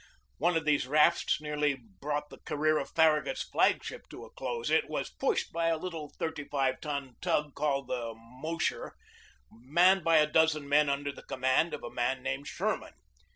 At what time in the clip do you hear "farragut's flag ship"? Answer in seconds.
2.89-4.09